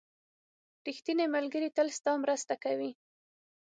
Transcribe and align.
•ریښتینی 0.85 1.25
ملګری 1.35 1.69
تل 1.77 1.87
ستا 1.97 2.11
مرسته 2.23 2.53
کوي. 2.63 2.91